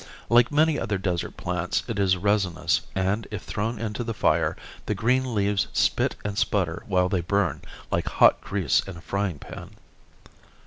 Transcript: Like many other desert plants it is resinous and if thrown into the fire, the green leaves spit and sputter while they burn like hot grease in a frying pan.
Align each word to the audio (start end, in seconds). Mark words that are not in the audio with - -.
Like 0.29 0.51
many 0.51 0.79
other 0.79 0.97
desert 0.97 1.37
plants 1.37 1.83
it 1.87 1.99
is 1.99 2.17
resinous 2.17 2.81
and 2.95 3.27
if 3.29 3.43
thrown 3.43 3.77
into 3.77 4.03
the 4.03 4.15
fire, 4.15 4.57
the 4.87 4.95
green 4.95 5.35
leaves 5.35 5.67
spit 5.73 6.15
and 6.25 6.39
sputter 6.39 6.81
while 6.87 7.07
they 7.07 7.21
burn 7.21 7.61
like 7.91 8.07
hot 8.07 8.41
grease 8.41 8.79
in 8.87 8.97
a 8.97 9.01
frying 9.01 9.37
pan. 9.37 9.75